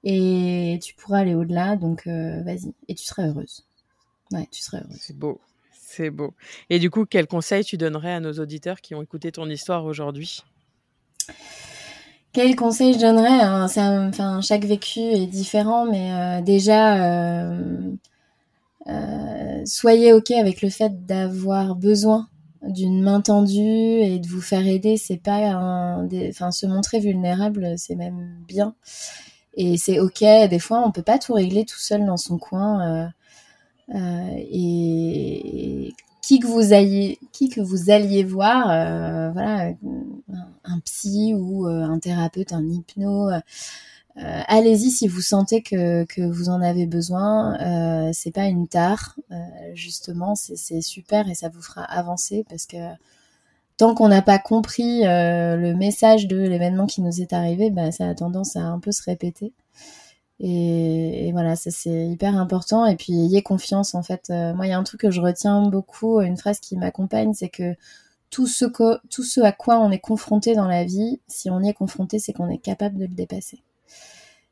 [0.04, 3.65] et tu pourras aller au-delà, donc vas-y, et tu seras heureuse.
[4.32, 4.97] Ouais, tu serais heureuse.
[4.99, 5.39] C'est beau.
[5.71, 6.36] C'est beau.
[6.69, 9.86] Et du coup, quel conseil tu donnerais à nos auditeurs qui ont écouté ton histoire
[9.86, 10.43] aujourd'hui?
[12.31, 17.95] Quel conseil je donnerais hein, enfin, Chaque vécu est différent, mais euh, déjà, euh,
[18.87, 22.27] euh, soyez OK avec le fait d'avoir besoin
[22.61, 24.97] d'une main tendue et de vous faire aider.
[24.97, 26.07] C'est pas un.
[26.51, 28.75] Se montrer vulnérable, c'est même bien.
[29.55, 30.21] Et c'est OK.
[30.21, 33.11] Des fois, on peut pas tout régler tout seul dans son coin.
[33.91, 35.93] Et,
[36.29, 39.71] qui que vous alliez, qui que vous alliez voir, euh, voilà,
[40.63, 43.31] un, psy ou euh, un thérapeute, un hypno.
[44.15, 47.59] allez-y si vous sentez que, que vous en avez besoin.
[47.61, 49.15] Euh, c'est pas une tare,
[49.73, 52.77] justement, c'est super et ça vous fera avancer parce que
[53.77, 58.07] tant qu'on n'a pas compris le message de l'événement qui nous est arrivé, bah, ça
[58.07, 59.51] a tendance à un peu se répéter.
[60.41, 62.86] Et, voilà, ça c'est hyper important.
[62.86, 64.30] Et puis ayez confiance en fait.
[64.30, 67.34] Euh, moi, il y a un truc que je retiens beaucoup, une phrase qui m'accompagne,
[67.34, 67.75] c'est que
[68.30, 68.65] tout ce,
[69.10, 72.19] tout ce à quoi on est confronté dans la vie, si on y est confronté,
[72.19, 73.63] c'est qu'on est capable de le dépasser.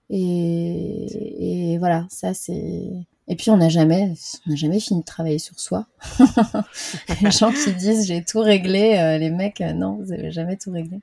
[0.10, 2.92] Et, voilà, ça c'est.
[3.30, 4.14] Et puis on n'a jamais,
[4.46, 5.86] on n'a jamais fini de travailler sur soi.
[7.22, 10.56] les gens qui disent j'ai tout réglé, euh, les mecs, euh, non, vous avez jamais
[10.56, 11.02] tout réglé.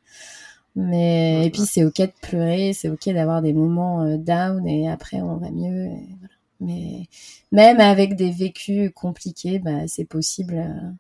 [0.77, 4.89] Mais et puis c'est ok de pleurer, c'est ok d'avoir des moments euh, down et
[4.89, 5.87] après on va mieux.
[6.19, 6.35] voilà.
[6.61, 7.07] Mais
[7.53, 10.57] même avec des vécus compliqués, bah, c'est possible.
[10.57, 10.91] Euh,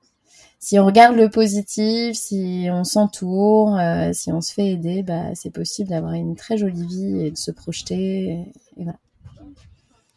[0.60, 5.34] si on regarde le positif, si on s'entoure, euh, si on se fait aider, bah,
[5.34, 8.24] c'est possible d'avoir une très jolie vie et de se projeter.
[8.24, 8.32] Et,
[8.78, 8.98] et voilà.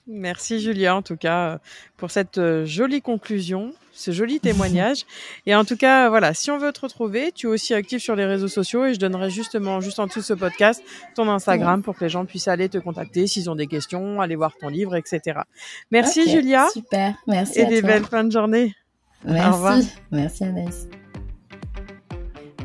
[0.07, 1.59] Merci Julia, en tout cas,
[1.97, 5.05] pour cette jolie conclusion ce joli témoignage.
[5.45, 8.15] et en tout cas, voilà, si on veut te retrouver, tu es aussi actif sur
[8.15, 10.81] les réseaux sociaux et je donnerai justement, juste en dessous de ce podcast,
[11.15, 14.35] ton Instagram pour que les gens puissent aller te contacter s'ils ont des questions, aller
[14.35, 15.41] voir ton livre, etc.
[15.91, 16.67] Merci Julia.
[16.71, 17.59] Super, merci.
[17.59, 18.75] Et des belles fins de journée.
[19.25, 19.89] Merci.
[20.11, 20.87] Merci Anaïs.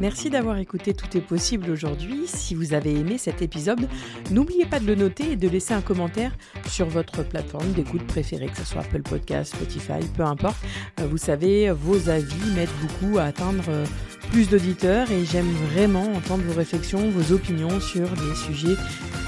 [0.00, 2.22] Merci d'avoir écouté Tout est possible aujourd'hui.
[2.26, 3.88] Si vous avez aimé cet épisode,
[4.30, 6.32] n'oubliez pas de le noter et de laisser un commentaire
[6.66, 10.56] sur votre plateforme d'écoute préférée, que ce soit Apple Podcast, Spotify, peu importe.
[11.00, 13.84] Euh, vous savez, vos avis m'aident beaucoup à atteindre euh,
[14.30, 18.76] plus d'auditeurs et j'aime vraiment entendre vos réflexions, vos opinions sur les sujets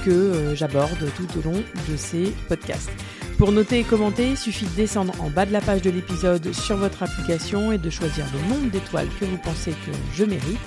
[0.05, 2.91] que euh, j'aborde tout au long de ces podcasts.
[3.39, 6.53] Pour noter et commenter, il suffit de descendre en bas de la page de l'épisode
[6.53, 10.61] sur votre application et de choisir le nombre d'étoiles que vous pensez que je mérite.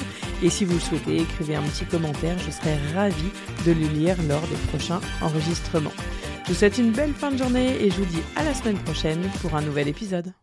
[0.44, 3.32] Et si vous le souhaitez, écrivez un petit commentaire, je serai ravie
[3.66, 5.94] de le lire lors des prochains enregistrements.
[6.44, 8.78] Je vous souhaite une belle fin de journée et je vous dis à la semaine
[8.80, 10.34] prochaine pour un nouvel épisode.